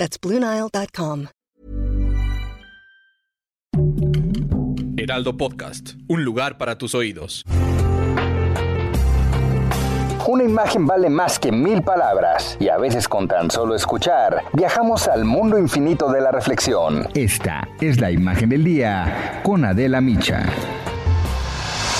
[0.00, 1.26] That's BlueNile.com.
[4.96, 7.44] Heraldo Podcast, un lugar para tus oídos.
[10.26, 15.06] Una imagen vale más que mil palabras y a veces con tan solo escuchar viajamos
[15.06, 17.06] al mundo infinito de la reflexión.
[17.12, 20.46] Esta es la imagen del día con Adela Micha.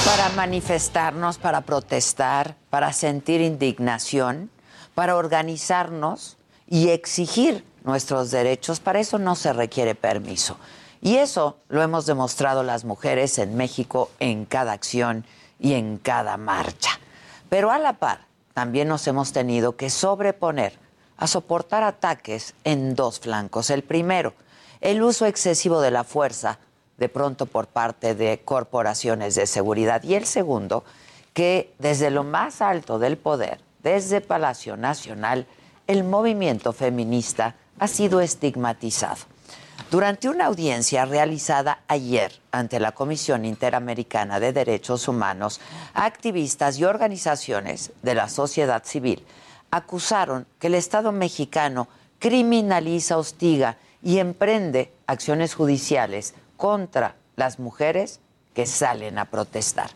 [0.06, 4.48] Para manifestarnos, para protestar, para sentir indignación,
[4.94, 10.56] para organizarnos y exigir nuestros derechos, para eso no se requiere permiso.
[11.02, 15.24] Y eso lo hemos demostrado las mujeres en México en cada acción
[15.58, 17.00] y en cada marcha.
[17.48, 20.74] Pero a la par, también nos hemos tenido que sobreponer
[21.16, 23.70] a soportar ataques en dos flancos.
[23.70, 24.34] El primero,
[24.80, 26.58] el uso excesivo de la fuerza,
[26.98, 30.02] de pronto por parte de corporaciones de seguridad.
[30.02, 30.84] Y el segundo,
[31.32, 35.46] que desde lo más alto del poder, desde Palacio Nacional,
[35.86, 39.16] el movimiento feminista ha sido estigmatizado.
[39.90, 45.60] Durante una audiencia realizada ayer ante la Comisión Interamericana de Derechos Humanos,
[45.94, 49.24] activistas y organizaciones de la sociedad civil
[49.70, 58.20] acusaron que el Estado mexicano criminaliza, hostiga y emprende acciones judiciales contra las mujeres
[58.54, 59.90] que salen a protestar.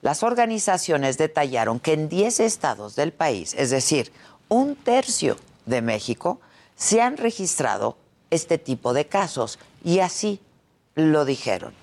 [0.00, 4.12] Las organizaciones detallaron que en 10 estados del país, es decir,
[4.48, 6.40] un tercio de México,
[6.78, 7.98] se han registrado
[8.30, 10.40] este tipo de casos y así
[10.94, 11.74] lo dijeron.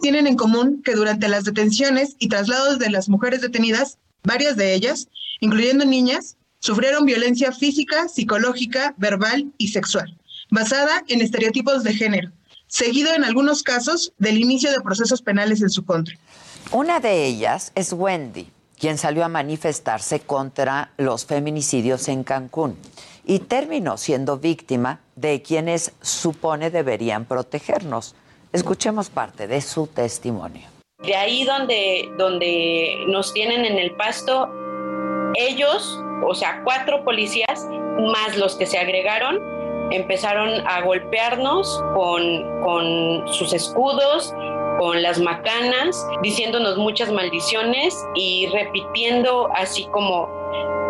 [0.00, 4.74] Tienen en común que durante las detenciones y traslados de las mujeres detenidas, varias de
[4.74, 5.08] ellas,
[5.40, 10.16] incluyendo niñas, sufrieron violencia física, psicológica, verbal y sexual,
[10.50, 12.30] basada en estereotipos de género,
[12.68, 16.16] seguido en algunos casos del inicio de procesos penales en su contra.
[16.70, 18.46] Una de ellas es Wendy,
[18.82, 22.76] quien salió a manifestarse contra los feminicidios en Cancún
[23.24, 28.16] y terminó siendo víctima de quienes supone deberían protegernos.
[28.52, 30.66] Escuchemos parte de su testimonio.
[30.98, 34.48] De ahí donde, donde nos tienen en el pasto,
[35.36, 37.68] ellos, o sea, cuatro policías,
[38.12, 39.38] más los que se agregaron,
[39.92, 44.34] empezaron a golpearnos con, con sus escudos,
[44.78, 50.28] con las macanas, diciéndonos muchas maldiciones y repitiendo así como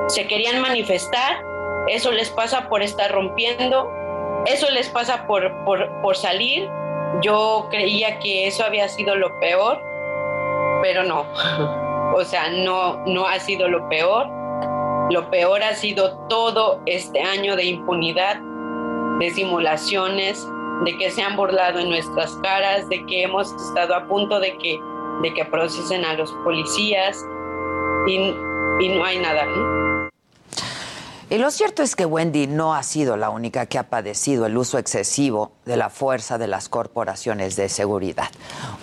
[0.09, 1.43] se querían manifestar,
[1.89, 3.91] eso les pasa por estar rompiendo,
[4.47, 6.69] eso les pasa por, por, salir.
[7.23, 9.83] Yo creía que eso había sido lo peor,
[10.83, 11.27] pero no.
[12.15, 14.29] O sea, no, no ha sido lo peor.
[15.11, 18.39] Lo peor ha sido todo este año de impunidad,
[19.19, 20.47] de simulaciones,
[20.85, 24.57] de que se han burlado en nuestras caras, de que hemos estado a punto de
[24.59, 24.79] que,
[25.23, 27.25] de que procesen a los policías
[28.07, 29.47] y, y no hay nada.
[31.33, 34.55] Y lo cierto es que Wendy no ha sido la única que ha padecido el
[34.59, 38.29] uso excesivo de la fuerza de las corporaciones de seguridad.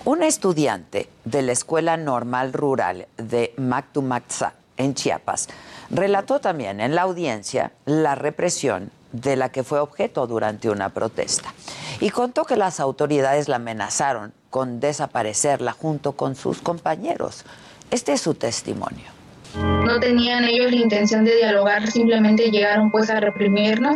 [0.03, 5.47] Una estudiante de la Escuela Normal Rural de Mactumaxá, en Chiapas,
[5.91, 11.53] relató también en la audiencia la represión de la que fue objeto durante una protesta
[11.99, 17.45] y contó que las autoridades la amenazaron con desaparecerla junto con sus compañeros.
[17.91, 19.19] Este es su testimonio
[19.55, 23.95] no tenían ellos la intención de dialogar, simplemente llegaron pues a reprimirnos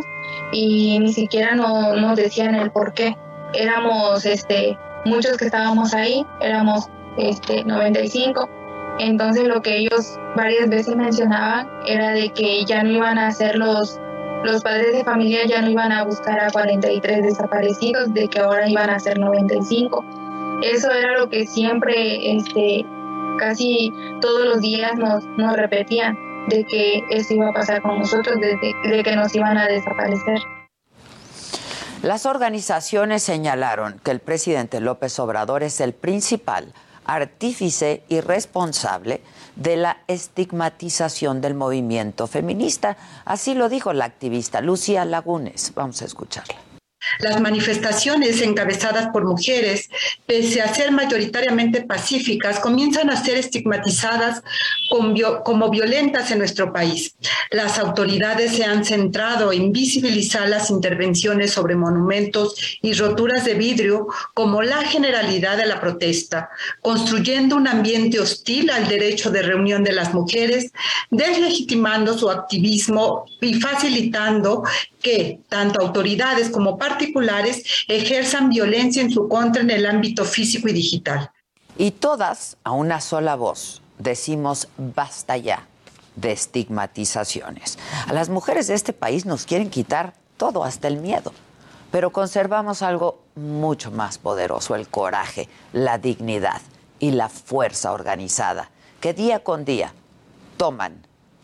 [0.52, 3.16] y ni siquiera no, nos decían el por qué.
[3.54, 6.88] Éramos este, muchos que estábamos ahí, éramos
[7.18, 8.48] este, 95.
[8.98, 13.56] Entonces lo que ellos varias veces mencionaban era de que ya no iban a hacer
[13.56, 14.00] los,
[14.44, 18.68] los padres de familia, ya no iban a buscar a 43 desaparecidos, de que ahora
[18.68, 20.04] iban a ser 95.
[20.62, 22.84] Eso era lo que siempre este,
[23.38, 23.90] casi
[24.20, 26.16] todos los días nos, nos repetían
[26.48, 30.40] de que eso iba a pasar con nosotros, de, que nos iban a desaparecer.
[32.02, 36.74] Las organizaciones señalaron que el presidente López Obrador es el principal
[37.04, 39.20] artífice y responsable
[39.56, 42.96] de la estigmatización del movimiento feminista.
[43.24, 45.72] Así lo dijo la activista Lucía Lagunes.
[45.74, 46.73] Vamos a escucharla.
[47.20, 49.90] Las manifestaciones encabezadas por mujeres,
[50.26, 54.42] pese a ser mayoritariamente pacíficas, comienzan a ser estigmatizadas
[54.88, 57.14] como violentas en nuestro país.
[57.50, 64.08] Las autoridades se han centrado en visibilizar las intervenciones sobre monumentos y roturas de vidrio
[64.34, 66.50] como la generalidad de la protesta,
[66.80, 70.72] construyendo un ambiente hostil al derecho de reunión de las mujeres,
[71.10, 74.64] deslegitimando su activismo y facilitando
[75.00, 80.72] que tanto autoridades como particulares ejerzan violencia en su contra en el ámbito físico y
[80.72, 81.30] digital.
[81.76, 85.66] Y todas, a una sola voz, decimos basta ya
[86.14, 87.78] de estigmatizaciones.
[88.06, 91.32] A las mujeres de este país nos quieren quitar todo, hasta el miedo.
[91.90, 96.60] Pero conservamos algo mucho más poderoso, el coraje, la dignidad
[97.00, 98.70] y la fuerza organizada,
[99.00, 99.92] que día con día
[100.56, 100.94] toman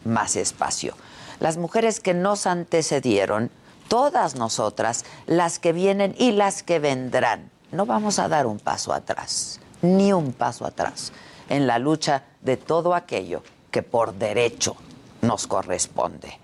[0.05, 0.95] más espacio
[1.41, 3.51] las mujeres que nos antecedieron,
[3.91, 7.51] todas nosotras, las que vienen y las que vendrán.
[7.73, 11.13] No vamos a dar un paso atrás, ni un paso atrás,
[11.49, 13.43] en la lucha de todo aquello
[13.73, 14.77] que por derecho
[15.23, 16.39] nos corresponde.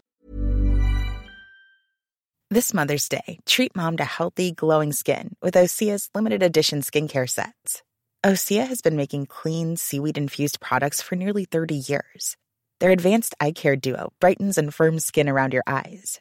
[2.50, 7.82] This Mother's Day, treat mom to healthy, glowing skin with Osea's limited edition skincare sets.
[8.24, 12.36] Osea has been making clean, seaweed infused products for nearly 30 years.
[12.80, 16.20] Their advanced eye care duo brightens and firms skin around your eyes,